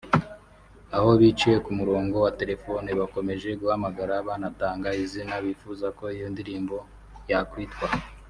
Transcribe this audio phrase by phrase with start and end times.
[0.97, 6.77] aho biciye ku murongo wa telefoni bakomeje guhamagara banatanga izina bifuza ko iyo ndirimbo
[7.31, 7.87] yakwitwa